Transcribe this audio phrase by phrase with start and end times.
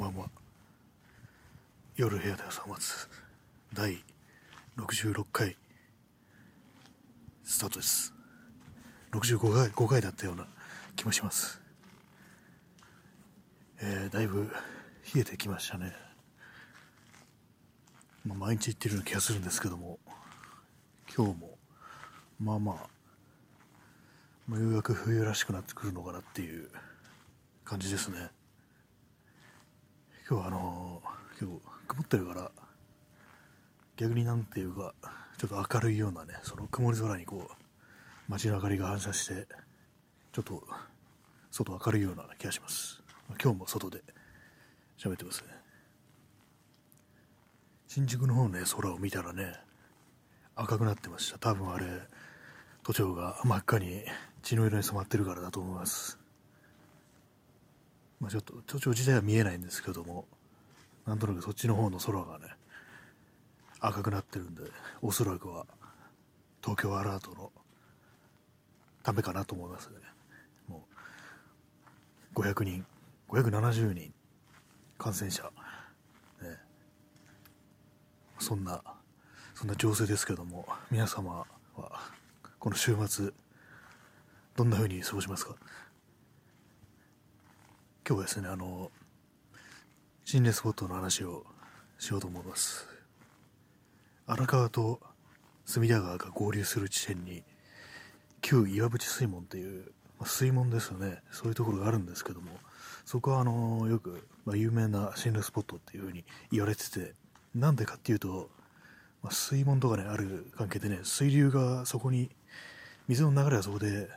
[0.00, 0.30] ばんは
[1.94, 3.06] 夜部屋で朝待つ。
[3.74, 4.02] 第
[4.78, 5.54] 66回。
[7.44, 8.14] スタートです。
[9.12, 10.46] 65回 ,5 回だったような
[10.96, 11.60] 気もします。
[13.82, 14.50] えー、だいぶ
[15.14, 15.92] 冷えてきましたね、
[18.24, 19.98] まあ、毎日言ってるような気がするんですけども。
[21.14, 21.58] 今日も
[22.40, 22.76] まあまあ、
[24.48, 26.70] まあ、ようやく冬らしくなってくるのかなっていう
[27.64, 28.30] 感じですね。
[30.30, 32.52] 今日はあのー、今日曇ってるから
[33.96, 34.94] 逆になんていうか
[35.36, 37.54] ちょっと明るいようなねその曇り空にこう
[38.28, 39.48] 街の明かりが反射して
[40.30, 40.62] ちょっと
[41.50, 43.02] 外明るいような気がします。
[43.42, 44.04] 今日も外で
[44.96, 45.48] 喋ってますね。
[47.88, 49.52] 新宿の方ね空を見たらね
[50.54, 51.40] 赤くなってました。
[51.40, 51.86] 多分あれ
[52.84, 54.04] 都庁が真っ赤に
[54.44, 56.19] 血の色に染まってるからだと思います。
[58.20, 60.26] まあ、ちょっと都庁自体は見えないんですけども
[61.06, 62.46] なんとなくそっちの方の空がね
[63.80, 64.62] 赤くなってるんで
[65.00, 65.64] おそらくは
[66.62, 67.50] 東京アラートの
[69.02, 69.94] ためかなと思いますね。
[70.68, 70.84] も
[72.36, 72.84] う500人
[73.28, 74.12] 570人
[74.98, 75.44] 感染者、
[76.42, 76.58] ね、
[78.38, 78.82] そんな
[79.54, 82.00] そんな情勢ですけども皆様は
[82.58, 83.30] この週末
[84.56, 85.54] どんな風に過ごしますか？
[88.10, 88.90] 今日はですね、あの、
[90.24, 91.46] 心霊スポットの話を
[91.96, 92.88] しようと思います。
[94.26, 94.98] 荒川と
[95.64, 97.44] 隅田川が合流する地点に、
[98.40, 102.50] 旧岩淵水門っていう、まあ、水門ですよね、そういうところがあるんですけども、
[103.04, 107.14] そこはあのよく、まあ、有名な心霊スポットっていう風に言われてて、
[107.54, 108.50] なんでかっていうと、
[109.22, 112.28] まあ、水門とかね、ある関係でね、水流がそこに、
[113.06, 114.08] 水の流れがそこで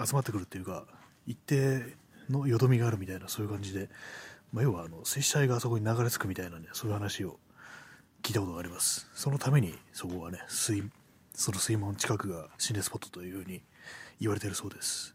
[0.00, 0.84] 集まってくるっていうか、
[1.26, 1.96] 一定
[2.30, 3.88] のよどみがあるみたいなそういう感じで、
[4.52, 7.38] まあ、要はあの水死体があそこに流れ着くみたいなねそういう話を
[8.22, 9.08] 聞いたことがあります。
[9.14, 10.90] そのためにそこはね水
[11.34, 13.62] その水門近くが心霊スポットというふうに
[14.20, 15.14] 言われてるそうです。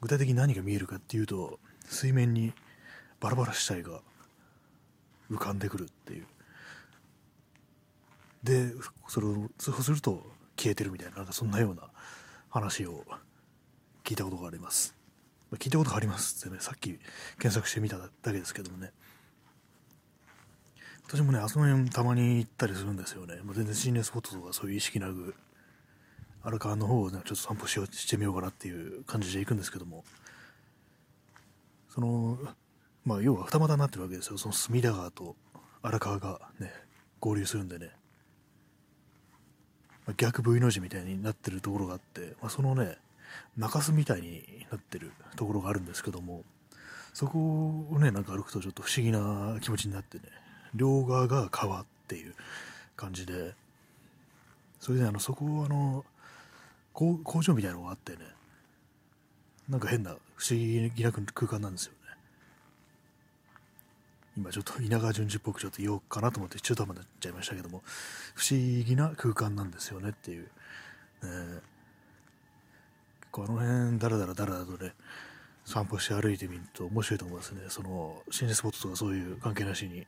[0.00, 2.52] 具体的に何が見えるかっていうと水面に
[3.20, 4.00] バラバラ死体が
[5.30, 6.26] 浮かんでくるっていう。
[8.42, 8.72] で
[9.08, 10.22] それを通報すると
[10.56, 11.82] 消えてるみたいななんかそんなような
[12.48, 13.04] 話を
[14.04, 14.95] 聞いたことがあります。
[15.56, 16.98] 聞いたことがありますってね、さっき
[17.38, 18.92] 検索してみただけですけどもね。
[21.08, 23.36] 私もね、あそこ辺たまに行ったりするんですよね。
[23.42, 25.34] もう全然心霊スポットとかそういう意識なく、
[26.42, 30.04] 荒川の方を、ね、ちょっと散歩しようしてみようかなっていう感じで行くんですけども、
[31.88, 32.38] その、
[33.04, 34.38] まあ、要は二股になってるわけですよ。
[34.38, 35.36] その隅田川と
[35.82, 36.72] 荒川がね、
[37.20, 37.90] 合流するんでね、
[40.16, 42.98] 逆 V の字みたいになってるところがあって、まあ、そのね、
[43.56, 46.44] 中州みたいになってるところがあるんですけども
[47.14, 50.24] そこをねなんか歩くとちょっと不思議な気持ちになってね
[50.74, 52.34] 両側が川っていう
[52.96, 53.54] 感じで
[54.80, 56.04] それであのそこあの
[56.92, 58.18] 工場みたいなのがあってね
[59.68, 61.96] なんか変な不思議な空間なんですよね。
[64.36, 67.82] 今ちょっと稲川淳二っぽくちょっと言おうかなと思って中途半端になっちゃいましたけども
[68.34, 70.48] 不思議な空間なんですよねっていう、
[71.22, 71.60] えー
[73.36, 74.94] 構あの辺だらだらだらだとね
[75.64, 77.62] 散歩して歩いてみると面白いと思いますね。
[77.68, 80.06] その心霊スポットとかそういう関係なしに、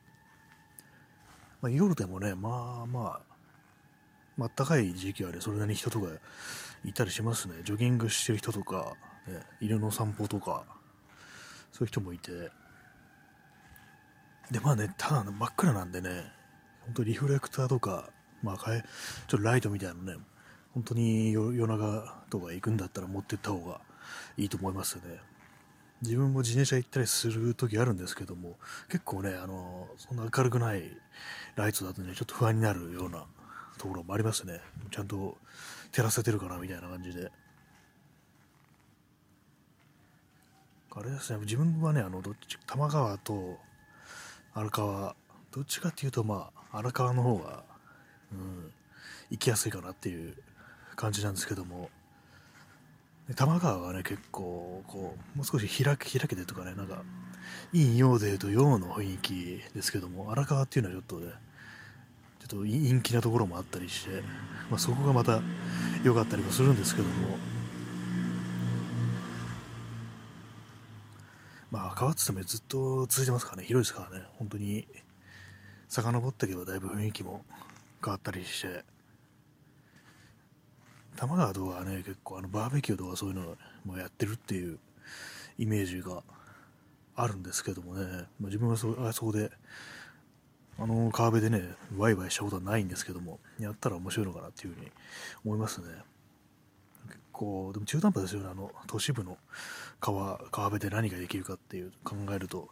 [1.61, 3.21] まあ、夜でもねまあまあ
[4.37, 6.07] まあったかい時期はねそれなりに人とか
[6.85, 7.55] いたりしますね。
[7.63, 8.93] ジョギングしてる人とか、
[9.27, 10.63] ね、犬の散歩とか
[11.71, 12.31] そういう人もいて。
[14.49, 16.23] でまあねただ真っ暗なんでね
[16.85, 18.09] 本当リフレクターとか
[18.41, 18.81] まあちょっ
[19.27, 20.15] とライトみたいなのね
[20.73, 23.81] 本当に夜中とか行くんだったら持ってった方が
[24.37, 25.19] いいと思いますよね。
[26.01, 28.57] 自分も自転車行ったりする時あるんですけども、
[28.89, 30.83] 結構ね、あの、そんな明るくない
[31.55, 33.25] ライトだとね、ちょっと不安になるような
[33.77, 34.61] ところもありますね。
[34.91, 35.37] ちゃんと
[35.91, 37.31] 照らせてるかなみたいな感じで。
[40.91, 43.57] あれですね、自分はね、あの、どっち、多摩川と
[44.53, 45.15] 荒川、
[45.51, 47.63] どっちかっていうと、まあ、荒川の方が、
[48.31, 48.71] うん、
[49.29, 50.35] 行きやすいかなっていう
[50.99, 51.89] 感じなんですけども、
[53.29, 57.03] 多摩川はね、結構、こう、もう少し開け、開けてとかね、なんか、
[57.71, 61.31] 陰陽で言うと陽の雰囲気ですけども、荒川っていうのはちょっとね、
[62.39, 64.21] ちょっと陰気なところもあったりして、
[64.69, 65.41] まあ、そこがまた
[66.03, 67.37] 良かったりもするんですけども、
[71.71, 74.85] まあ、川って言ってもずっと続いてますからね、広いですからね、本当に、
[75.87, 77.45] 遡っていけばだいぶ雰囲気も
[78.03, 78.83] 変わったりして、
[81.19, 84.79] 多摩川とかね、結構あのバーベキューとかそういうのもやってるっていう
[85.57, 86.23] イメージが
[87.13, 89.51] あるんですけどもね、まあ、自分はそあそこで
[90.77, 94.91] あの川辺でねワイワイしたことはないんですけどもやったら面白いのかなっていうふうに
[95.43, 95.87] 思いますね。
[97.07, 99.37] 結構でも中途半端ですよねあの都市部の
[99.99, 102.69] 川川辺で何ができるかっていう考えると。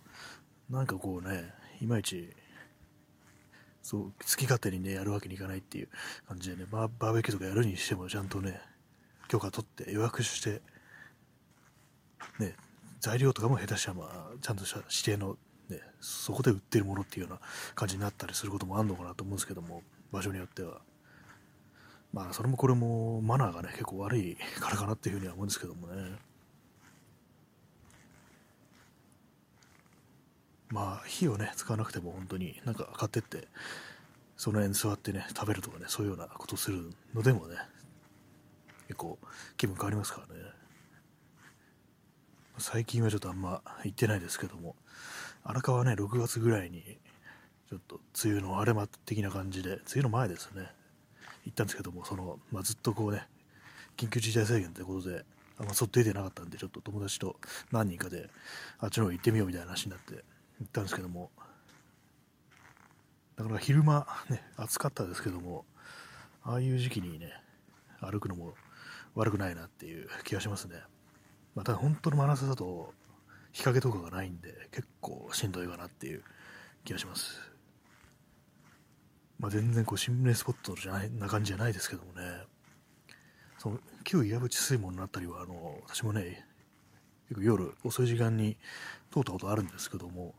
[0.70, 2.30] なんかこうねいまいち
[3.88, 5.88] そう好き勝手にねやるわけにいかないっていう
[6.28, 8.60] 感じでねバーベキューとかやるにしてもちゃんとね
[9.30, 10.62] 許可取って予約して
[12.38, 12.58] ね
[13.00, 15.38] 材料とかも下手したらまあちゃんとした指定の
[15.70, 17.40] ねそこで売ってるものっていうような
[17.76, 19.82] 感じになったりすることもあるのかなと思うんですけども
[20.12, 20.82] 場所によっては。
[22.12, 26.27] まあそれもこれもマナーがね結構悪いからかなっていうふうには思うんですけどもね。
[30.70, 33.48] まあ火をね使わなくても本当になんか買ってって
[34.36, 37.56] その辺座ってね食べるとかねそういうようなことするのでもね
[38.88, 39.18] 結構
[39.58, 40.42] 気分変わりますからね。
[42.60, 44.76] 最近はちょっとあんま行ってないですけども
[45.44, 46.98] 荒川ね6月ぐらいに
[47.70, 50.72] ちょっと梅雨の荒れ間的な感じで梅雨の前ですね。
[51.46, 53.26] 行ったんですけどもその、まあ、ずっとこうね
[53.96, 55.24] 緊急事態宣言ということで
[55.60, 57.38] あんま外出てなかったんでちょっと友達と
[57.72, 58.30] 何人かで
[58.80, 60.24] あっちの方行ってみようみたいな話になって
[60.60, 61.32] 行ったんですけども
[63.36, 65.66] だから昼間ね暑かったですけども
[66.44, 67.32] ああいう時期にね
[68.02, 68.54] 歩くのも
[69.16, 70.76] 悪くないなっていう気がしますね。
[71.56, 72.94] また本当の真夏だと
[73.52, 76.24] 日陰とかがないんで結構しんどいかなっていう
[76.84, 77.40] 気がします。
[79.40, 82.22] まあ、全然こう心霊スポットじゃないな感じじゃないですけどもね。
[83.58, 86.46] その旧岩淵水門のあたりはあの私もね
[87.30, 88.56] 結構夜遅い時間に
[89.12, 90.36] 通ったことあるんですけども、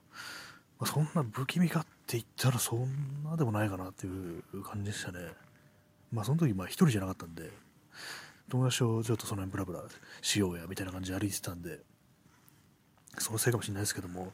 [0.78, 2.88] まあ、そんな不気味かって言ったらそん
[3.24, 5.18] なでもないかなっていう感じでしたね。
[6.12, 7.50] まあその時まあ一人じゃなかったんで
[8.48, 9.82] 友達とちょっとその辺ブラブラ
[10.22, 11.80] しようやみたいな感じで歩いてたんで
[13.18, 14.32] そのせいかもしれないですけども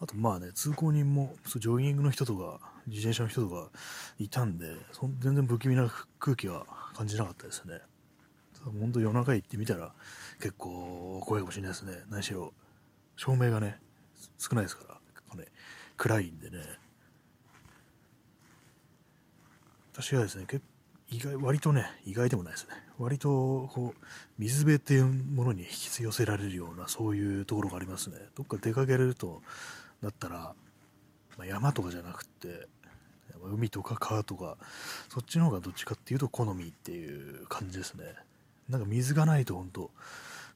[0.00, 3.70] あとまあね通行人もジョギングの人とか自転車の人とか
[4.18, 7.80] いたんでそ全然不気味な空気は感じなかったですね。
[8.64, 9.92] 本当夜中行ってみたら
[10.38, 12.02] 結構怖いかもしれないですね。
[12.08, 12.54] 何しろ
[13.16, 13.78] 照明がね
[14.38, 15.03] 少ないですから。
[15.36, 15.46] ね
[15.96, 16.58] 暗いんでね。
[19.92, 20.46] 私はですね
[21.10, 22.74] 意外割とね意外でもないですね。
[22.98, 24.04] 割とこう
[24.38, 28.16] 水辺っていうものに引き寄せられるようなそういうところがありますね。
[28.34, 29.42] どっか出かけられると
[30.02, 30.54] だったら、
[31.36, 32.66] まあ、山とかじゃなくて
[33.42, 34.56] 海とか川とか
[35.08, 38.04] そっちの方がどっちかっていうと好みっていう感じですね。
[38.68, 39.90] なんか水がないと本当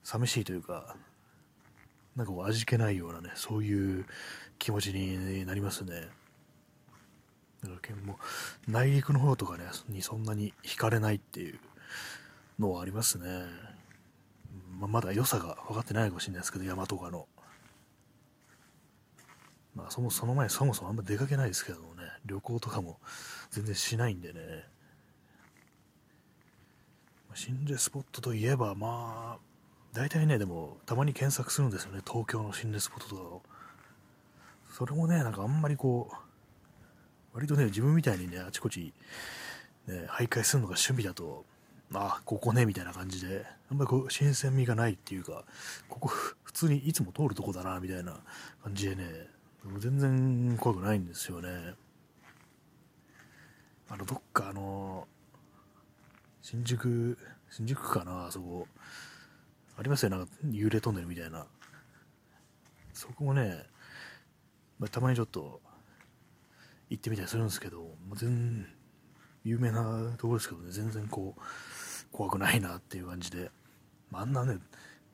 [0.03, 0.97] 寂しいというか
[2.17, 4.07] なんか味気ないようなねそういう
[4.59, 6.09] 気持ちになりますね。
[7.63, 8.19] だからも
[8.69, 11.59] う内陸の方とかねにそんなに惹かれないっていう
[12.59, 13.27] のはありますね、
[14.79, 17.27] まあ、まだ良さが分かってないかもしれないですけど山とかの。
[19.75, 21.85] まあそもその前そもそもあんま出かけないですけどね
[22.27, 22.99] 旅行とかも
[23.51, 24.41] 全然しないんでね。
[27.35, 29.39] 心霊スポットといえばまあ
[29.93, 32.01] 大体ねでもたまに検索するんですよね。
[32.07, 33.43] 東京の心霊スポットとかを。
[34.79, 36.29] それもねなんかあんまりこう
[37.39, 38.93] 割とね、自分みたいにね、あちこち、
[39.87, 41.45] ね、徘徊するのが趣味だと、
[41.95, 45.45] ああ、ここね、みたいな感じで、あんまりこう、新鮮味がないっていうか、
[45.89, 48.19] ここ、普通にいつも通るとこだな、みたいな
[48.65, 49.05] 感じでね、
[49.79, 51.75] 全然怖くないんですよね。
[53.89, 55.07] あの、どっかあの、
[56.43, 57.17] 新宿、
[57.51, 58.67] 新宿かな、あそこ。
[59.79, 61.47] ありますよ、なんか幽霊トンネルみたいな。
[62.93, 63.63] そこもね、
[64.79, 65.61] まあ、たまにちょっと
[66.91, 68.67] 行ってみたりするんですけど、もう全然
[69.45, 71.41] 有名なところですけどね、全然こう、
[72.13, 73.51] 怖くないなっていう感じで、
[74.11, 74.59] まあ、あんなね、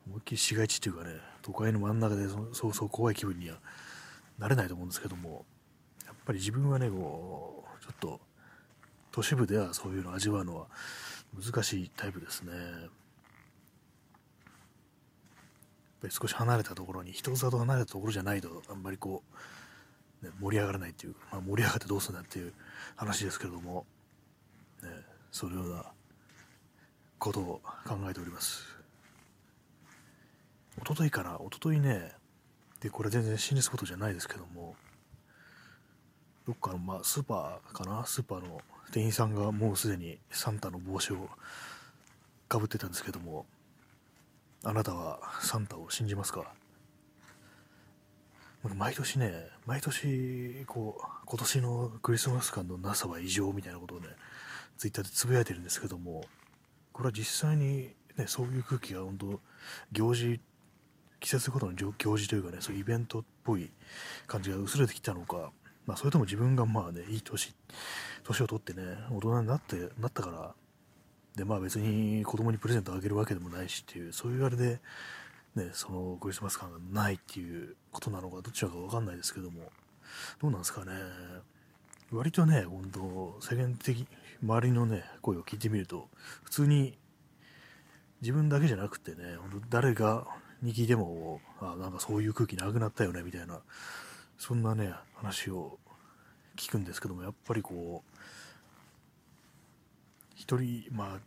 [0.06, 3.58] 思いっきり市街地っていうかね、都会の真ん中でそうそう怖い気分には
[4.38, 5.44] なれないと思うんですけども、
[6.06, 8.20] やっぱり自分はね、こう、ちょっと、
[9.10, 10.66] 都市部ではそういうの味わうのは
[11.40, 12.52] 難しいタイプですね。
[12.52, 12.90] やっ
[16.04, 19.22] ぱり少し離れたところに、人里離れたところじゃないと、あんまりこ
[20.22, 22.52] う、ね、盛り上がらないっていう、まあ、盛り上がってどうするんだっていう
[22.96, 23.86] 話ですけれども、
[24.82, 24.90] ね、
[25.32, 25.86] そのような
[27.18, 28.64] ことを考えております。
[30.78, 32.12] 一昨日から、一昨日ね、
[32.80, 34.76] で、これ全然心理スポットじゃないですけども、
[36.46, 38.60] どっかの、まあ、スーパーかなスーパーの
[38.92, 41.30] 店員さんがもうすでにサンタの帽子を
[42.48, 43.46] かぶってたんですけども、
[44.66, 46.50] あなたはサンタを信じますか？
[48.76, 54.06] 毎年ね、毎年、こう、今年のクリスマス感のなさは異常みたいなことをね、
[54.78, 56.24] ツイッターでつぶやいてるんですけども、
[56.94, 59.40] これは実際にね、そういう空気が本当、
[59.92, 60.40] 行事
[61.20, 63.70] 季節ごとの行事というかね、そういうイベントっぽい
[64.26, 65.52] 感じが薄れてきたのか、
[65.84, 67.54] まあ、それとも自分がまあね、いい年、
[68.22, 70.54] 年を取ってね、大人になって、なったから、
[71.36, 74.80] で、まあ別に子供にプレゼントあげるわけでもないしっていう、そういうあれで、
[75.56, 79.70] ね、そのクリスマス感がないっていうことなのか、どちらかわかんないですけども、
[80.40, 80.92] どうなんですかね。
[82.12, 84.06] 割とね、本当世間的、
[84.42, 86.08] 周りのね、声を聞いてみると、
[86.42, 86.98] 普通に
[88.20, 90.26] 自分だけじゃなくてね、本当誰が
[90.62, 93.60] に聞いても、あなんかそういう空気なくなったよね、みたいな、
[94.38, 95.78] そんなね、話を
[96.56, 98.13] 聞くんですけども、やっぱりこう、
[100.44, 101.20] 一人、まあ、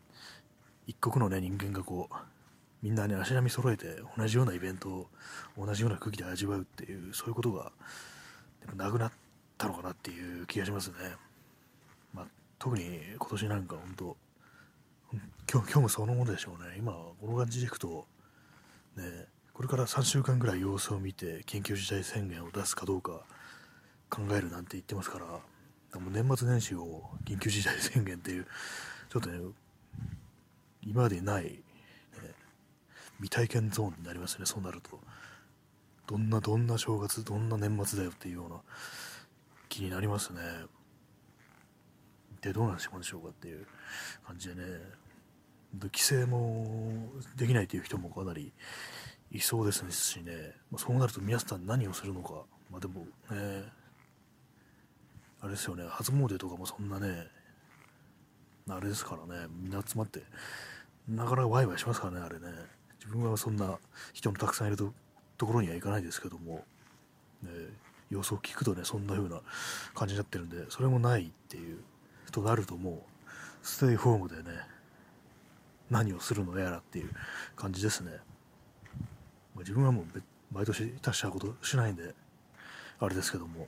[0.86, 2.16] 一国のね、人間がこう、
[2.84, 5.08] みんなね、足並み揃えて同じようなイベントを
[5.58, 7.72] 同じような空気で味わうっていう、そういうことが、
[8.76, 9.12] なくなっ
[9.58, 10.96] たのかなっていう気がしますね。
[12.14, 12.26] まあ、
[12.60, 14.18] 特に今年なんか本当、
[15.52, 16.76] 今日今日もそのものでしょうね。
[16.78, 18.06] 今、この感じでいくと、
[18.98, 23.24] ね、これから3週間ぐらい様子を見て緊急事態宣言を出すかどうか
[24.12, 25.26] 考えるなんて言ってますから、
[26.00, 28.48] もう年末年始を緊急事態宣言っていう、
[29.10, 29.40] ちょっとね、
[30.82, 31.60] 今までない、ね、
[33.18, 35.00] 未体験ゾーンになりますね、そうなると。
[36.08, 38.62] どんな、どんな正月、どんな年末だよっていうような
[39.70, 40.40] 気になりますね。
[42.42, 43.68] で、どうなんでしょうかっていう
[44.26, 44.62] 感じでね、
[45.74, 48.54] 規制もできないという人もかなり
[49.32, 53.66] いそうですしね、まあ、そうなると皆さん何をするのか、まあ、でもね、
[55.42, 57.28] あれですよね、初詣とかもそんなね、
[58.70, 60.24] あれですからね、みんな集まって、
[61.08, 62.48] なかなかワイワイしますからね、あれね。
[63.00, 63.78] 自分はそんな
[64.14, 64.94] 人のたくさんいると
[65.38, 66.66] ところには行かないですけども、
[67.44, 67.50] ね、
[68.10, 69.42] 様子を聞くとね、そんな風な
[69.94, 71.80] 感じになってるんで、それもないっていう、
[72.32, 73.28] となるともう、
[73.62, 74.58] ステイホームでね、
[75.90, 77.12] 何をするのやらっていう
[77.56, 78.12] 感じですね。
[78.12, 78.18] ま
[79.58, 82.14] あ、自分はもう毎年達したことしないんで、
[83.00, 83.68] あれですけども、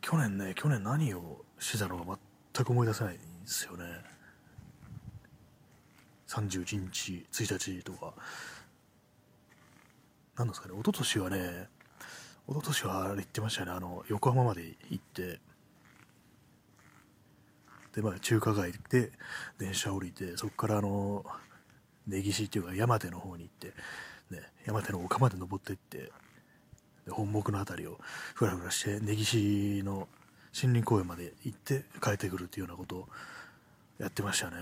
[0.00, 2.18] 去年ね、去年何をしてたのか
[2.54, 3.84] 全く思い出せないですよね。
[6.28, 8.14] 31日、1日とか。
[10.36, 11.68] なんですかね、一昨年はね、
[12.48, 15.40] 一昨年はあれ言ってましたね、あの、横浜まで行って、
[17.92, 19.10] で、まあ、中華街で
[19.58, 21.24] 電車降りて、そこからあの、
[22.06, 23.74] 根岸っていうか山手の方に行って、
[24.30, 26.12] ね、山手の丘まで登ってって、
[27.10, 27.98] 本木の辺りを
[28.34, 30.08] ふらふらして根岸の
[30.56, 33.08] 森林公園まで行って帰ってくるっていうようなことを
[33.98, 34.56] やってましたね。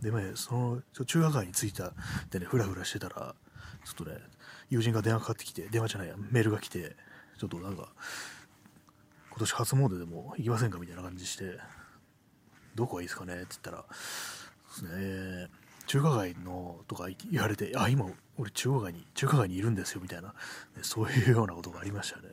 [0.00, 1.92] でまあその中華街に着いた
[2.30, 3.34] でねふらふらしてたら
[3.84, 4.18] ちょっとね
[4.70, 6.96] 友人が電話かかってきて電話じゃないやメールが来て
[7.38, 7.88] ちょっとなんか
[9.30, 10.78] 今年初詣でも行きませんか？
[10.78, 11.58] みたいな感じして
[12.74, 13.34] どこがいいですかね？
[13.34, 13.84] って言ったらで
[14.70, 15.48] すね
[15.86, 18.06] 中華街のとか言われて、あ、今、
[18.38, 20.34] 俺中華街に、中華街にいるんですよ、みたいな、ね、
[20.82, 22.28] そういうようなことがありましたね。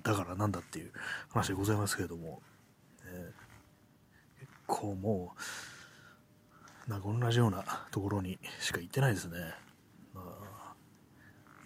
[0.00, 0.92] だからなんだっていう
[1.30, 2.42] 話でございますけれども、
[3.04, 3.32] ね、
[4.38, 5.34] 結構も
[6.86, 9.38] う、なんか同じようなところにしか行ってないですね。
[10.14, 10.74] まあ、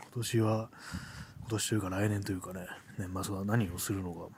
[0.03, 0.71] 今年は、
[1.41, 2.67] 今年というか来年というかね、
[2.99, 4.29] 年末は何をするのか、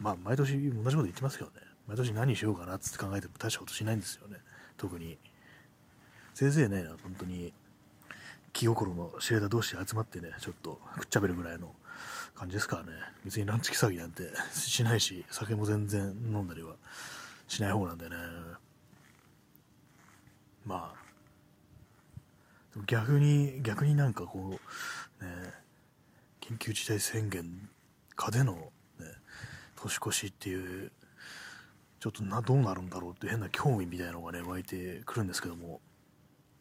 [0.00, 1.52] まあ、毎年同じこと言ってますよね。
[1.86, 4.38] 毎年何しようかなって考えても大したことしないんですよね。
[4.76, 5.18] 特に。
[6.34, 7.52] せいぜいね、本当に
[8.52, 11.74] 気心の知れた同士で集まってね、ちょっとくっちゃべるぐらいの
[12.40, 12.92] 感じですからね。
[13.22, 14.22] 別にランチ騒ぎなんて
[14.54, 16.74] しないし、酒も全然飲んだりは
[17.46, 18.16] しない方なんでね。
[20.64, 24.58] まあ、逆に、逆になんかこ
[25.20, 25.30] う、ね、
[26.40, 27.68] 緊急事態宣言
[28.16, 29.06] 下での、ね、
[29.76, 30.90] 年越しっていう
[32.00, 35.80] ちょっとなどうなるんだろうって変な興味みたいなのがね湧いてくるんですけども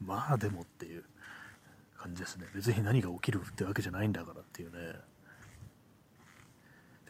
[0.02, 1.06] まあでもっていう
[1.98, 5.00] 感じですね別に何が起きるってわけじゃないんだからっていうね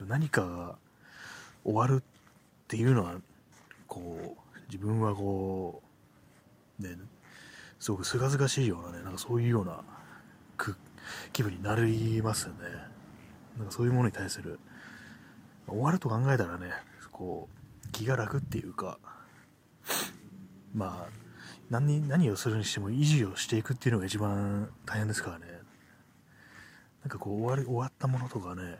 [0.08, 0.76] 何かが
[1.64, 3.16] 終わるっていうのは
[3.88, 5.82] こう自分はこ
[6.80, 6.96] うね
[7.80, 9.82] すごくすがすがしいようなねなんかそういうような
[11.34, 12.60] 気分になりますよね
[13.58, 14.60] なんかそういうものに対する
[15.68, 16.72] 終わると考えたらね
[17.12, 17.60] こう
[17.92, 18.98] 気が楽っていうか、
[20.74, 21.10] まあ、
[21.70, 25.46] 何何をするにしても維持をしていくっていうのが一番大変ですからね。
[27.02, 28.78] なんかこう終わり終わったものとかね、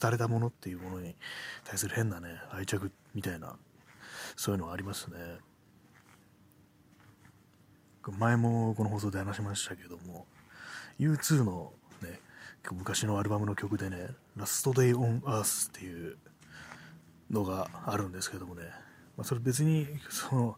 [0.00, 1.16] 廃れたものっていうものに
[1.64, 3.56] 対する変なね、愛着みたいな、
[4.36, 5.16] そういうのがありますね。
[8.18, 10.26] 前もこの放送で話しましたけども、
[10.98, 11.72] U2 の
[12.02, 12.20] ね、
[12.72, 16.18] 昔のアルバムの曲でね、ラストデイオンアースっていう
[17.30, 18.62] のがあるんですけどもね、
[19.16, 20.56] まあ、それ別にその、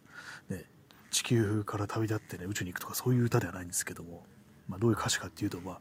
[0.49, 0.65] ね、
[1.11, 4.23] 地球から旅立ってね宇宙に行くとかそういう歌ではないんですけども、
[4.67, 5.79] まあ、どういう歌詞かっていうと、まあ、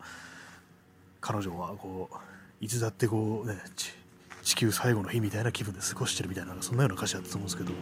[1.20, 2.16] 彼女はこう
[2.60, 3.58] いつだってこうね
[4.42, 7.72] 地球最後の日みたいな気分で過ごしてるみたいなそんなような歌詞だったと思うんですけど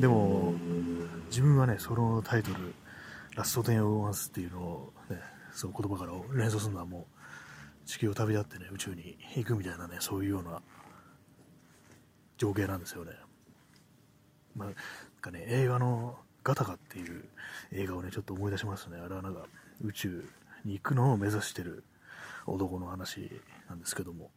[0.00, 0.54] でも
[1.28, 2.74] 自分はねそのタイトル
[3.34, 5.20] 「ラストテン・オー・ワンス」っていうのを、ね、
[5.52, 7.06] その言葉から連想するのはも
[7.84, 10.60] う地球を旅立ってね宇宙に行くみたいなねそういうような
[12.36, 13.12] 情景なんですよね。
[14.54, 17.24] まあ、かね映画のガタガっていう
[17.72, 18.98] 映画をねちょっと思い出しますね。
[18.98, 19.46] あれはなんか
[19.82, 20.28] 宇宙
[20.64, 21.84] に行くのを目指してる
[22.46, 24.30] 男の話なんですけども。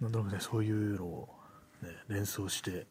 [0.00, 1.28] なんとなくねそういうのを、
[1.82, 2.86] ね、連想して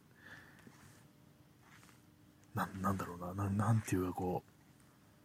[2.55, 4.51] ななんだろうなななんていうかこう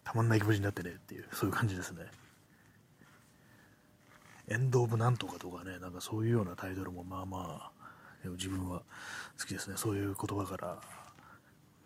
[0.05, 2.03] たまんない気持ちになってねっていうそういう感じですね。
[4.49, 7.71] エンド・オブ・なんとかとかねなんかそういうようなタイトルもまあま
[8.25, 8.83] あ自分は
[9.39, 9.77] 好きですね。
[9.77, 10.81] そういう言葉から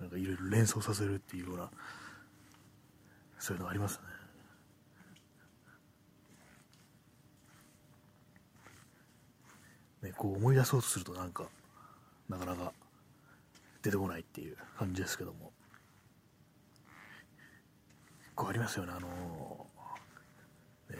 [0.00, 1.70] なんかいろいろ連想させるっていうような
[3.38, 4.13] そういうのありますね。
[10.04, 11.44] ね、こう思い出そうとするとなんか
[12.28, 12.72] なかなか
[13.82, 15.50] 出てこないっていう感じですけども。
[18.34, 19.66] こうありますよねあの
[20.90, 20.98] ね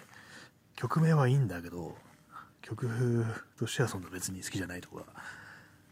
[0.77, 1.97] 曲名はいいんだけど
[2.63, 3.25] 曲
[3.59, 4.99] としてはそんな別に好きじゃないとか、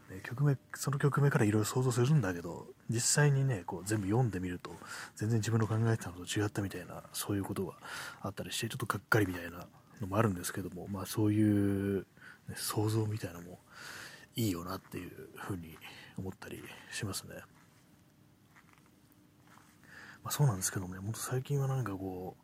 [0.09, 4.71] ね、曲名その曲名からいろいろ想像するんだけど実際にねこう全部読んでみると
[5.15, 7.73] 全然自分の考えてたのと違ったみたいなそういうことが
[8.21, 9.67] あったりしてちょっとがっかりみたいな
[10.01, 12.05] のもあるんですけどもまあそういう、
[12.55, 13.59] 想像みたいなのも
[14.35, 15.77] いいよなっていうふうに
[16.17, 17.35] 思ったりしますね。
[20.23, 22.43] まあ、そうなんですけどもね、もっと最近はなんかこう、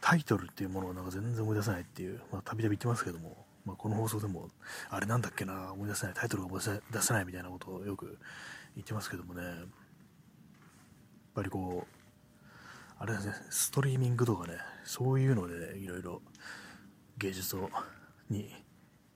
[0.00, 4.48] タイトルっていうものをなんか全然思い出せないっていう、まあ、たびたび言ってますけども、まあ、この放送でも、
[4.88, 8.18] あれなんだっけな、思い出せない、タイトルが思い出せないみたいなことをよく
[8.74, 9.54] 言ってますけどもね、やっ
[11.34, 12.02] ぱりこう、
[12.98, 16.22] あれですね、ストリーミングとかね、そういうのでいろいろ
[17.18, 17.70] 芸術を
[18.28, 18.54] に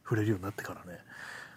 [0.06, 1.00] 触れるようになってからね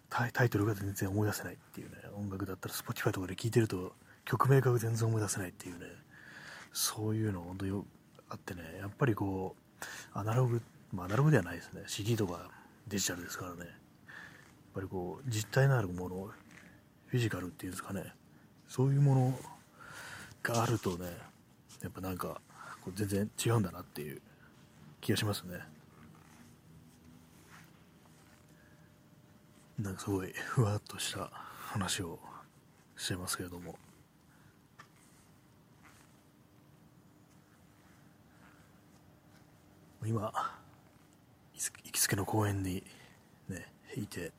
[0.10, 3.94] タイトルが全然思い出せないっていうね音楽だったら Spotify とかで聴いてると
[4.26, 5.86] 曲名が全然思い出せないっていうね
[6.74, 7.84] そういうの本当に
[8.30, 9.86] あってねやっぱりこう
[10.18, 12.50] アナログ、まあ、アナログではないですね CD とか
[12.88, 13.70] デジタルですからねやっ
[14.74, 16.30] ぱりこう実体のあるもの
[17.08, 18.14] フィジカルっていうんですかね
[18.68, 19.40] そういうもの
[20.42, 21.06] があるとね
[21.82, 22.42] やっぱなんか
[22.82, 24.22] こう全然違うんだなっていう
[25.02, 25.60] 気がしますね。
[29.80, 32.20] なんかすごいふわっとした話を
[32.98, 33.78] してますけれども。
[40.06, 40.32] 今
[41.84, 42.82] 行きつけの公園に
[43.50, 44.32] ねいて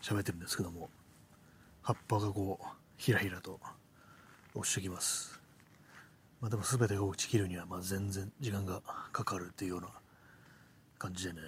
[0.00, 0.88] 喋ってるんですけども
[1.82, 3.58] 葉っぱがこうひらひらと
[4.54, 5.40] 落ちてきます。
[6.40, 8.80] まあでも全てが落ちきるにはまあ全然時間が
[9.12, 9.88] かかるっていうような
[10.98, 11.40] 感じでね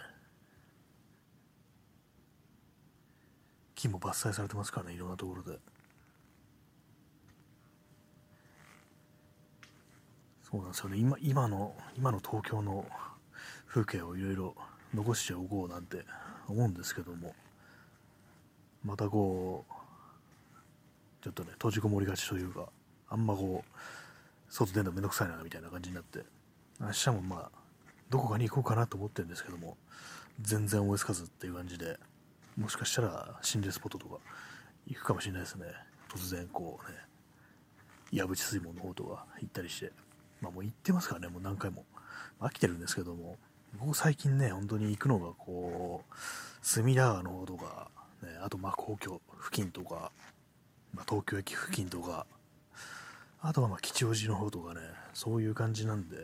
[3.84, 5.58] 木も伐採されてますからねいろんなところで。
[10.42, 10.96] そうなんですよね。
[10.98, 12.86] 今今の今の東京の
[13.66, 14.54] 風景をいろいろ
[14.94, 16.04] 残しておこうなんて
[16.48, 17.34] 思うんですけども。
[18.84, 19.72] またこう
[21.22, 22.68] ちょっとね閉じこもりがちというか
[23.08, 26.20] あんまこう外出るのめんどくさいなみたいな感じになって。
[26.80, 27.50] 明日もまあ
[28.10, 29.76] どこかに行こうかなと思ってるんですけども
[30.40, 31.98] 全然思いつかずっていう感じで。
[32.56, 34.18] もしかしたら心霊スポットとか
[34.86, 35.66] 行くかもしれないですね。
[36.08, 36.96] 突然こうね
[38.12, 39.92] 矢淵水門の方とか行ったりして。
[40.40, 41.84] まあもう行ってますからねもう何回も。
[42.40, 43.36] 飽きてるんですけども。
[43.78, 46.14] 僕最近ね本当に行くのがこう
[46.62, 47.90] 隅田川の方とか、
[48.22, 50.12] ね、あとまあ皇居付近とか、
[50.92, 52.26] まあ、東京駅付近とか
[53.40, 54.80] あとはまあ吉祥寺の方とかね
[55.12, 56.16] そういう感じなんで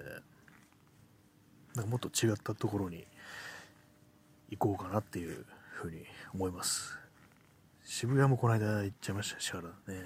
[1.74, 3.06] なんかもっと違ったところに
[4.50, 5.44] 行こうかなっていう
[5.80, 6.98] ふうに思います。
[7.84, 10.02] 渋谷もこの間行っちゃいましたしからね。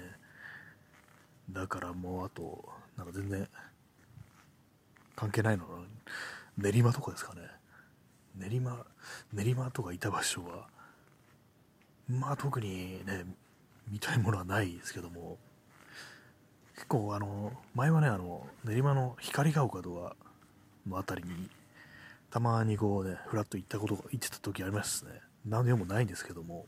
[1.51, 2.63] だからもうあと
[2.97, 3.45] なんか全然
[5.17, 5.65] 関係ないの。
[6.57, 7.41] 練馬とかですかね。
[8.37, 8.85] 練馬
[9.33, 10.67] 練馬とかいた場所は
[12.07, 13.25] まあ特にね
[13.89, 15.37] 見たいものはないですけども。
[16.75, 20.15] 結構あの前はねあの練馬の光が丘とか
[20.87, 21.49] の辺りに
[22.29, 25.11] たまにこうねふらっと行ったことが行ってた時ありますね。
[25.45, 26.65] 何でもないんですけども、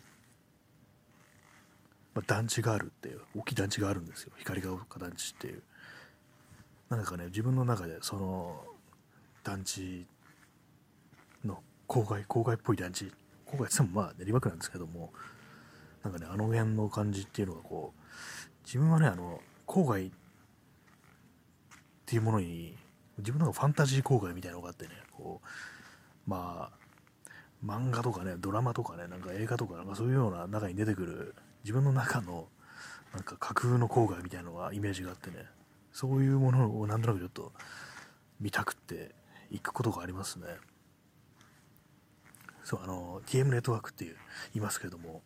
[2.14, 4.32] まあ、団地があるっていう大きい団地があるんですよ。
[4.38, 5.64] 光が丘団地っていう。
[6.90, 8.64] なんかね自分の中でその
[9.44, 10.06] 団地
[11.44, 13.12] の郊外郊外っぽい団地
[13.46, 15.12] 郊外って言ってもまあ練馬区なんですけども
[16.02, 18.02] なんかねあの辺の感じっていうのがこう
[18.68, 20.12] 自分はね、あの、郊外っ
[22.06, 22.76] ていうものに、
[23.18, 26.78] 自分のファンタジー郊外みたいなのがあってね、こう、まあ、
[27.66, 32.48] 漫画とかね、ドラマとかね、なんか映画とか、なんかそういうような中に出てくる、自分の中の、
[33.14, 35.46] なんか架空の郊外みたいなのがイメージがあってね、
[35.92, 37.52] そういうものをなんとなくちょっと
[38.40, 39.16] 見たくって
[39.50, 40.46] 行くことがありますね。
[42.64, 44.18] そう、あの、TM ネットワークっていう
[44.54, 45.24] 言いますけども、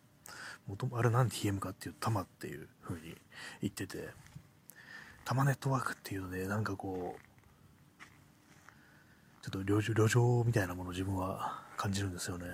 [0.68, 3.16] もとあれなんで TM かっていうと、タマっていう風に
[3.62, 4.10] 言ってて、
[5.26, 7.22] タマネットワークっていうので、なんかこう、
[9.42, 12.46] ちょっと旅旅情みたいなものを自分は感じるんですよね。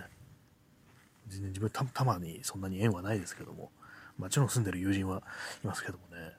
[1.28, 3.72] 全然自分た、たまにそんなに縁はないですけども、
[4.18, 5.22] もちろん住んでる友人は
[5.66, 6.32] いますけどもね、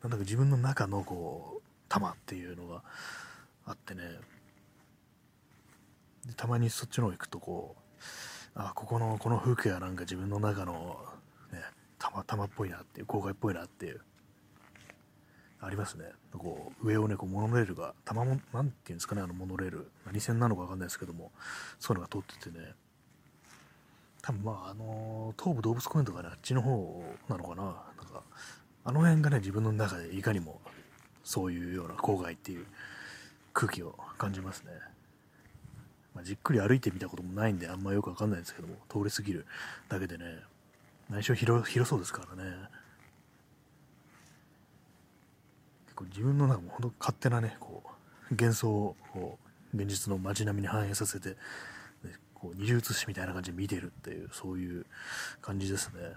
[0.00, 2.84] なんだか自分の中のこう、玉っていうのが
[3.64, 4.02] あってね、
[6.36, 8.02] たまにそっちの方行くとこう、
[8.54, 11.04] あ、ここの、この風景はなんか自分の中の、
[11.52, 11.58] ね、
[11.98, 14.00] 玉、玉っぽいなっていう、郊外っぽいなっていう、
[15.60, 16.04] ありますね。
[16.32, 21.32] こう上をね、こうモノレールが、たまも、なんていうんですかね、あのモノレール、何線なのかわかんないですけども、
[21.78, 22.74] そういうのが通っててね、
[24.22, 28.22] 多分まあ、あの東武動物公園とかね、あっちの方なのかな、なんか、
[28.84, 30.60] あの辺がね、自分の中でいかにも
[31.24, 32.66] そういうような郊外っていう
[33.52, 34.72] 空気を感じますね。
[36.14, 39.46] まあ、じっくり歩いてみたこともないんで、あんまよくわかんないですけども、通り過ぎる
[39.88, 40.24] だけでね、
[41.10, 42.56] 内緒広広そうですからね。
[45.96, 47.82] こう自分の中も本当勝手なねこ
[48.30, 49.38] う幻想をこ
[49.74, 51.36] う現実の街並みに反映させて、
[52.34, 54.86] こう二重写しみたいな感じで見てるっていうそういう
[55.42, 56.14] 感じですね。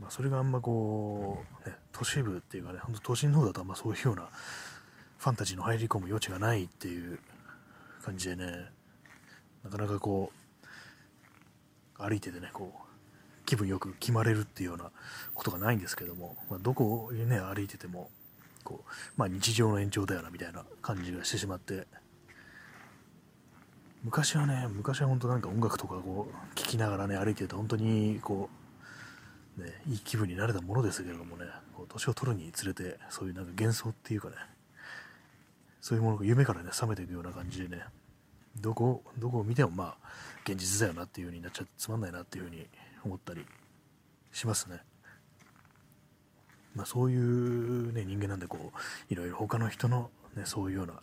[0.00, 4.30] まあ、それがあんまこう、ね、都市部っていうかね、本当都心の方だとあんまそういうような
[5.18, 7.18] ファンタジーの入り込む余地がないっていう
[8.02, 8.70] 感じでね、
[9.62, 10.32] なかなかこ
[11.98, 14.90] う、歩いててね、こう、気分よく決まれるっていうような
[15.34, 18.10] ことがないんですけども、まあ、どこをね、歩いてても、
[18.64, 21.86] こう、まあ、日常の延長だよなみたいな感じがしてしまって
[24.02, 28.48] 昔はね昔は本当なんか音楽とかこう聴きながらね歩いてると本当にこ
[29.58, 31.44] うねいい気分になれたものですけれどもね
[31.74, 34.36] こう年を取るにつれてそういうなんか幻想っていうかね
[35.80, 37.82] そういうものが夢からね覚めていくような感じでね
[38.58, 40.08] どこどこを見てもまあ
[40.44, 42.66] 現実だよなっていう風になっちゃってつまんないなっていう風に
[43.04, 43.44] 思ったり
[44.32, 44.80] しますね。
[46.74, 50.94] まあ、そういう、ね、人間なんでこういろいろ他の人の、ね、そういうような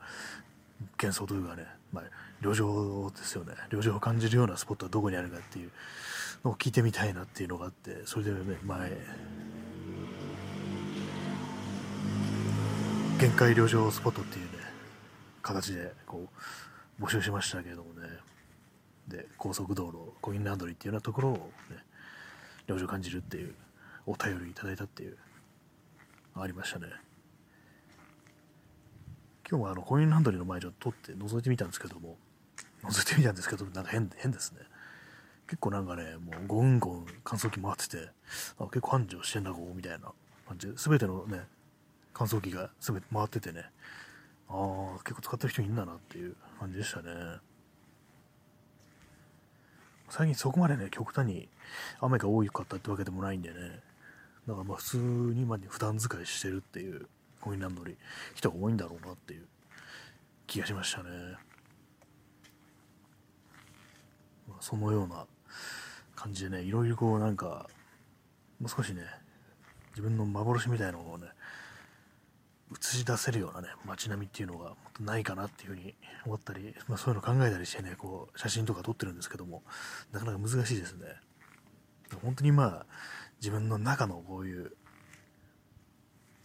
[0.99, 2.03] 幻想というかね、まあ、
[2.41, 3.53] 旅情ですよね。
[3.69, 5.71] 旅情を感じるようなスポットはどこにあるかっていう
[6.43, 8.91] のを聞いてみたいなっていうのがあってそれでね前
[13.19, 14.51] 限界旅情スポットっていうね
[15.41, 16.27] 形でこ
[16.99, 18.07] う募集しましたけれどもね。
[19.07, 21.33] で高速道路コインランドリーっていうようなところを
[21.69, 21.77] ね
[22.67, 23.55] 旅情感じるっていう
[24.05, 25.17] お便りいただいたっていう
[26.41, 26.87] ありましたね。
[29.49, 32.17] 今日はあのコインランドリーの前ちょっと撮って覗いてみたんですけども、
[32.83, 34.59] 覗いてみたんですけど、なんか変変ですね。
[35.47, 38.09] 結構なんかね、もうゴンゴン乾燥機回ってて、
[38.59, 40.11] あ結構繁盛してんだ、ここみたいな
[40.47, 41.47] 感じで、すべてのね、
[42.13, 43.65] 乾燥機がすべて回っててね、
[44.49, 47.11] ああ、結構使ってる人いるんだなっていう感じでしたね。
[50.09, 51.47] 最近そこまでね、極端に
[52.01, 53.81] 雨が多かったってわけでもないんでね、
[54.47, 57.07] だからまあ普通にま普段使いしてるっていう
[57.41, 57.95] コインランドリー
[58.35, 59.45] 人が多いんだろうなっていう
[60.47, 61.09] 気がしましたね、
[64.47, 65.25] まあ、そのような
[66.15, 67.67] 感じでねいろいろこうなんか
[68.59, 69.03] もう少しね
[69.91, 71.27] 自分の幻みたいなのをね
[72.71, 79.63] 映し出せるようなね街並みっていうのがもっとないかなっていうふうに思ったり、まあ、そういうの考えたりしてねこう写真とか撮ってるんですけども
[80.11, 81.05] なかなか難しいですね。
[82.23, 82.85] 本当にまあ
[83.39, 84.73] 自分の中のこういう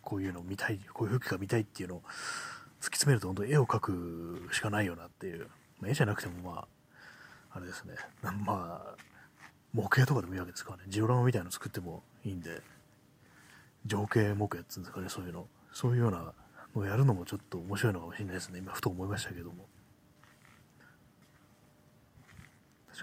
[0.03, 2.03] こういうのを見たいこういう風景が見たいっていうのを
[2.81, 5.49] 突き詰めると本当に絵を描くしかないよなっていう、
[5.81, 6.67] まあ、絵じゃなくてもまあ
[7.55, 7.95] あれですね。
[8.45, 8.97] まあ
[9.73, 10.85] 模型とかでもいいわけですからね。
[10.89, 12.63] ジオラマみたいなの作ってもいいんで。
[13.85, 15.49] 情景模型っていうんですかねそういうの。
[15.73, 16.35] そういうようなの
[16.75, 18.59] をやるのもちょっと面白いのかもしれないですね。
[18.59, 19.67] 今ふと思いましたけども。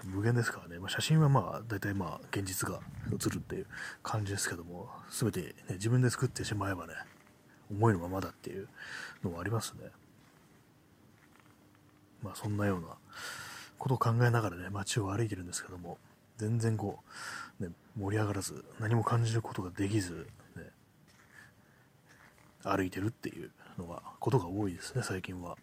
[0.04, 3.66] 無限ですからね、まあ、写真はまあ大体まあ現実が映るっていう
[4.02, 6.94] 感じですけども全て、ね、自分で作ってしまえばね
[7.70, 8.68] 思いのままだっていう
[9.24, 9.90] のはありますね
[12.22, 12.88] まあそんなような
[13.78, 15.98] ことを考えながらね街を歩いてるんですけども
[16.36, 17.00] 全然こ
[17.60, 20.26] う、ね、盛り上がらず何も感じることができず、
[20.56, 20.64] ね、
[22.62, 25.56] 歩いてるっていうのがことが多いですね最近は。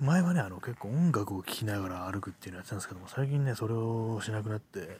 [0.00, 4.98] 前はね、あの結構音楽を聴きながら歩くっていうのやってたんですけども、最近ね、それをしなくなって、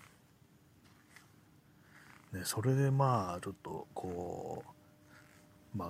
[2.33, 4.62] ね、それでまあちょっとこ
[5.75, 5.89] うまあ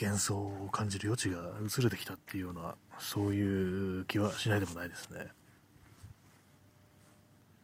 [0.00, 5.26] 幻想を感じる余地が薄れてきたっていうようなそういう気はしないでもないですね。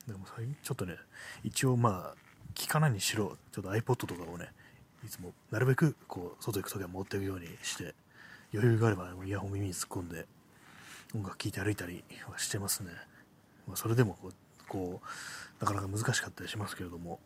[0.06, 0.96] でも最近ちょっとね
[1.44, 2.16] 一応まあ
[2.54, 4.48] 聞かないにしろちょっと iPod とかをね
[5.04, 7.94] いつもなるべくこう外行く時は持っていくようにして
[8.52, 10.26] 余裕があればイヤホン耳に突っ込んで
[11.14, 12.90] 音楽聴いて歩いたりはしてますね、
[13.66, 14.32] まあ、それでもこう
[14.68, 17.18] こうなかなか難しかったりしますけれども。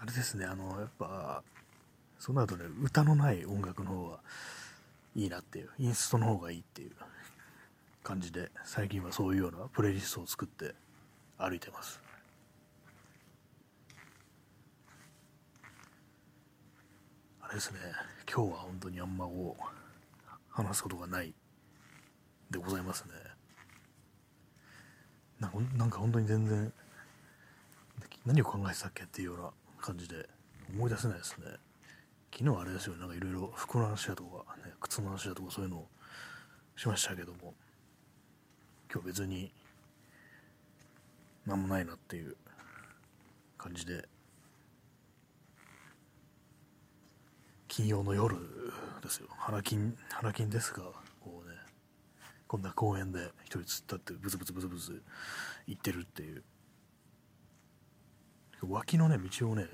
[0.00, 1.42] あれですねあのやっぱ
[2.18, 4.18] そうなるとね歌のない音楽の方が
[5.16, 6.90] いいなっていうインストの方がいいっていう
[8.02, 10.74] 感じで最近はそういうようなプレイリストを作って
[11.38, 12.02] 歩いてます。
[17.40, 17.78] あれですね。
[18.30, 19.62] 今日は本当にあんまこう
[20.50, 21.34] 話すことがない
[22.50, 23.10] でございますね。
[25.40, 26.72] なんかなんか本当に全然
[28.24, 30.28] 何を考えてたっけっていうような感じで
[30.72, 31.46] 思い出せないですね。
[32.32, 32.96] 昨日あれですよ。
[32.96, 35.88] なんかいろいろ服の話だとか、ね、靴の話だとかそういうのを
[36.76, 37.54] しましたけども
[38.92, 39.52] 今日別に
[41.46, 42.36] 何もないなっていう
[43.58, 44.08] 感じで
[47.76, 48.36] 金曜の夜
[49.02, 49.26] ですよ。
[49.36, 50.84] 花金花金ですが
[51.20, 51.56] こうね
[52.46, 55.02] こんな公園で一人突っ立ってブツブツブツブツ
[55.66, 56.44] 行ってるっていう。
[58.62, 59.66] 脇のね道をね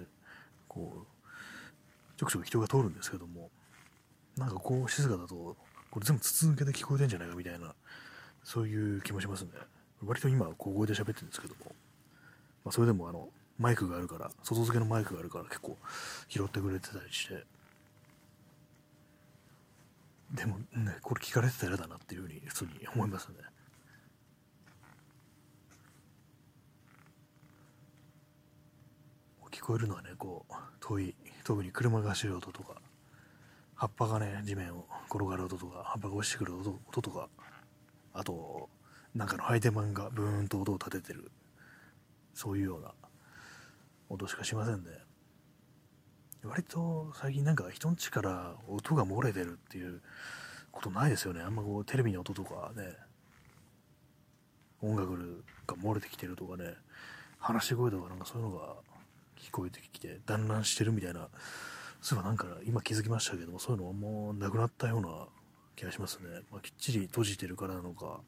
[0.67, 3.51] こうちょくちょく人が通るんですけども
[4.35, 5.35] なんかこう静かだと
[5.91, 7.75] これ全部筒抜けで聞こえてんじゃないかみたいな
[8.43, 9.51] そういう気もしますね。
[10.03, 11.67] 割と今小声で喋ってるんですけども、
[12.65, 15.77] まあ、それでもあのマイクがあるから外付けのマイクがあるから結構
[16.29, 17.45] 拾ってくれてたりして
[20.35, 23.35] でもねこれ聞かれてたら嫌だなっていうふうに普通に思いますね。
[29.51, 31.15] 聞こえるのはねこう遠い
[31.45, 32.81] 特に車が走る音とか
[33.75, 37.29] 葉っぱがね地面を転がる音とか葉っぱが落ちてくる音音とか
[38.15, 38.69] あと
[39.15, 41.31] なんかの配電盤がブーンと音を立ててる
[42.33, 42.93] そういうような
[44.09, 45.10] 音しかしませんね。
[46.45, 50.01] 割と最近なんか人んちから音が漏れてるっていう
[50.73, 51.43] ことないですよね。
[51.43, 52.95] あんまこうテレビの音とかね。
[54.83, 56.75] 音楽が漏れてきてるとかね。
[57.39, 58.75] 話し声とかなんかそういうのが
[59.39, 61.29] 聞こえてきて団らんしてるみたいな
[62.03, 65.09] そういえばなんか今気づきましたけどもそういうのはもうなくなったような
[65.75, 68.21] 気がしますね、まあ、きっちり閉じてるからなのか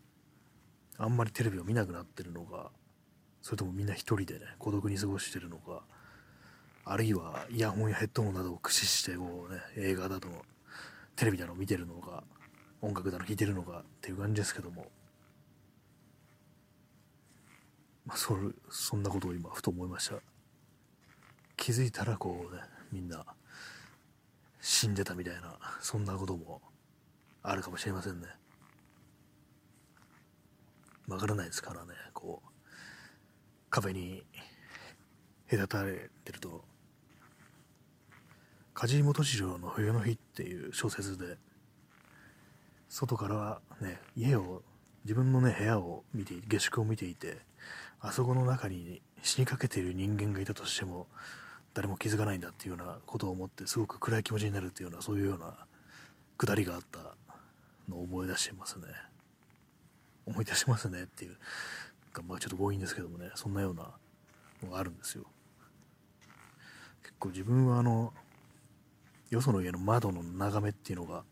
[0.98, 2.70] あんまりテレビを見なくなってるのか
[3.42, 5.82] それともみんな一人でね孤独に過ごしてるのか。
[6.84, 10.28] あるいはイヤホンやヘッドホンなどを駆使してこうね映画だと
[11.14, 12.24] テレビだの見てるのか
[12.80, 14.86] 音楽だの聴いてるのかっていう感じですけども。
[18.04, 20.16] まあそれそんなことを今ふと思いました。
[21.56, 23.24] 気づいたらこうねみんな
[24.60, 26.60] 死んでたみたいなそんなことも
[27.42, 28.26] あるかもしれませんね。
[31.06, 32.48] わからないですからねこう
[33.70, 34.24] 壁に
[35.48, 36.71] 隔たれてると。
[38.74, 41.38] 梶井元次郎の「冬の日」っていう小説で
[42.88, 44.62] 外からね家を
[45.04, 47.38] 自分のね部屋を見て下宿を見ていて
[48.00, 51.06] あそこの中に死にかけている人間がいたとしても
[51.74, 55.66] 誰も気づかないんだっていうようなことを思ってすごく暗い気持ちになるっていうようなそういうような
[56.36, 57.14] くだりがあった
[57.88, 58.86] のを思い出してますね。
[60.26, 61.36] 思い出しますねっていう
[62.26, 63.90] まあちょっと強引ですけどもねそんなような
[64.62, 65.24] のがあるんですよ。
[67.02, 68.12] 結構自分はあの
[69.32, 71.24] よその家の窓の眺めっていうのが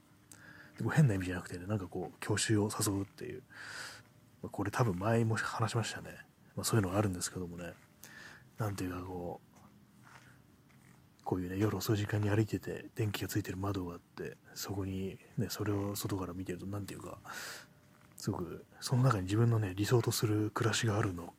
[0.95, 3.43] 変な意味じゃなくてねなんかこう郷愁を誘うっていう。
[4.43, 6.11] まこれ多分前も話しましたね、
[6.57, 7.75] まあ、そういうのがあるんですけどもね。
[8.59, 9.51] なんていうかこう
[11.25, 17.19] こういうね夜遅い時間に歩いてて電気がついてる窓があってそこにねそれを外から見てると何ていうか
[18.17, 21.33] すごくその中に自分のね理想とする暮らしがあるの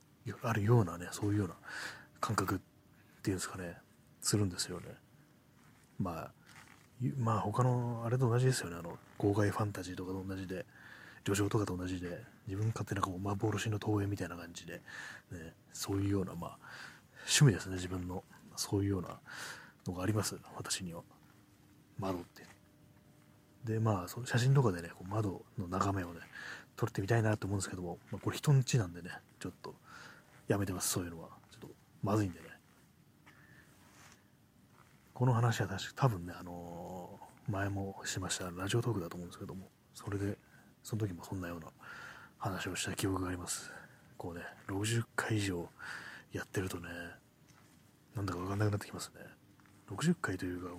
[0.43, 1.55] あるようなねそういうような
[2.19, 2.59] 感覚っ
[3.21, 3.77] ていうんですかね
[4.21, 4.87] するんですよね。
[5.99, 6.31] まあ
[7.17, 8.77] まあ他のあれと同じですよね。
[8.79, 10.65] あの号外ファンタジーとかと同じで
[11.23, 14.81] 旅情とかと同じで自分勝手なこう幻の投影みたいな感じで、
[15.31, 16.57] ね、そういうようなまあ
[17.19, 18.23] 趣味ですね自分の。
[18.57, 19.19] そういうような
[19.87, 20.37] のがあります。
[20.55, 21.01] 私には。
[21.97, 22.43] 窓って。
[23.63, 26.19] でまあその写真とかでねこう窓の眺めをね
[26.75, 29.09] 撮ってみたいなと思うんですけども、まあ、これ人んちなんでね
[29.39, 29.73] ちょっと
[30.47, 30.89] やめてます。
[30.89, 31.29] そういうのは。
[31.51, 32.45] ちょっとまずいんでね。
[35.21, 40.35] この話は確か多分ねあのー、前もしましたラジオトークだと思うんですけどもそれで
[40.81, 41.67] その時もそんなような
[42.39, 43.71] 話をした記憶があります
[44.21, 45.67] 構ね、60回以上
[46.31, 46.89] やってるとね、
[48.15, 49.21] なんだかわかんなくなってきますね。
[49.89, 50.75] 60回というか、も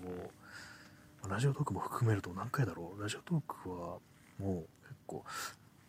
[1.26, 3.02] う、ラジオトークも含めると何回だろう？
[3.02, 3.98] ラジオトークは
[4.38, 5.24] もう結構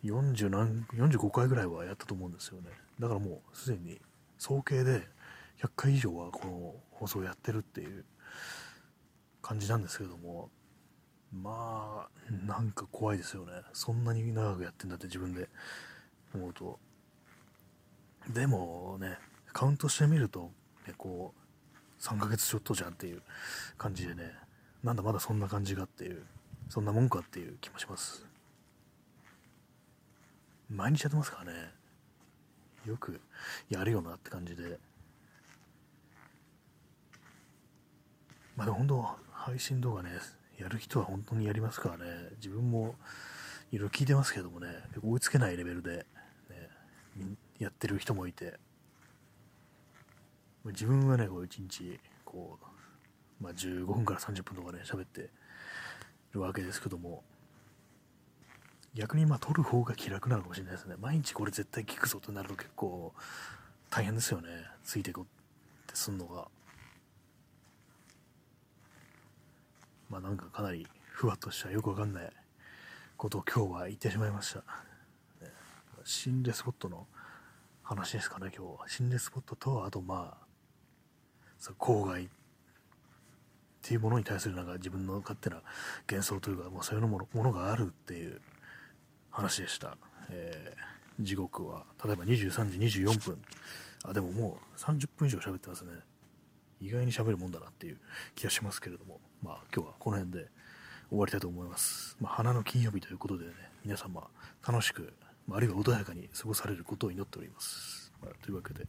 [0.04, 2.70] 40何、45回ぐらいはやったと思うんですよね。
[2.98, 4.00] だからもうすでに
[4.36, 5.02] 総計で
[5.62, 8.04] 100回以上はこの放送をやってるっていう
[9.44, 10.48] 感じなんですけども、
[11.30, 13.52] まあ、なんか怖いですよね。
[13.74, 15.50] そんなに長くやってんだって自分で
[16.34, 16.78] 思うと。
[18.32, 19.18] でもね、
[19.52, 20.50] カウントしてみると、
[20.88, 23.22] ね、こう、3ヶ月ちょっとじゃんっていう
[23.76, 24.32] 感じでね、
[24.82, 26.24] なんだまだそんな感じがっていう、
[26.70, 28.24] そんなもんかっていう気もします。
[30.70, 31.70] 毎日やってますからね。
[32.86, 33.20] よく
[33.68, 34.78] やるよなって感じで。
[38.56, 40.08] まあでも本当、配信動画ね、
[40.58, 42.04] やる人は本当にやりますからね、
[42.36, 42.94] 自分も
[43.70, 44.68] いろいろ聞いてますけどもね、
[45.02, 46.06] 追いつけないレベルで、
[46.48, 47.26] ね、
[47.58, 48.54] やってる人もいて、
[50.64, 52.58] 自分はね、こう一日、こ
[53.38, 55.28] う、まあ、15分から30分とかね、喋って
[56.32, 57.22] るわけですけども、
[58.94, 60.94] 逆にまあ撮る方が気楽なのかもしれないですね。
[60.98, 63.12] 毎日これ絶対聞くぞとなると結構
[63.90, 64.48] 大変ですよね。
[64.82, 65.26] ついていこうっ
[65.86, 66.48] てすんのが。
[70.10, 72.32] まあなんかかなりふわっとしたよくわかんない
[73.16, 74.62] ことを今日は言ってしまいました。
[76.04, 77.06] 心霊スポットの
[77.82, 78.88] 話ですかね、今日は。
[78.88, 80.46] 心霊スポットと、あとまあ、
[81.58, 82.28] そ郊外っ
[83.82, 85.62] ていうものに対するなんか自分の勝手な
[86.08, 88.40] 幻想というか、もうそういうものものがあるっていう
[89.30, 89.96] 話でした。
[90.30, 93.42] えー、時刻は、例えば23時24分。
[94.04, 95.92] あ、でももう30分以上喋ってますね。
[96.80, 97.98] 意外に喋るもんだなっていう
[98.34, 100.48] 気がしますけれども、まあ今日はこの辺で
[101.10, 102.16] 終わりたいと思います。
[102.18, 103.52] まあ、花の金曜日ということでね、
[103.84, 104.26] 皆様
[104.66, 105.12] 楽しく、
[105.52, 108.10] あるいは穏やかに過ごされることを祈っております。
[108.22, 108.86] まあ、というわけで、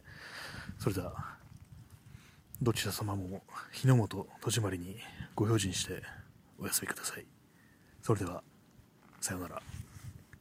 [0.78, 1.36] それでは、
[2.62, 4.96] どちら様も日の本戸締まりに
[5.34, 6.02] ご用心して
[6.58, 7.26] お休みください。
[8.02, 8.42] それでは、
[9.20, 9.62] さようなら。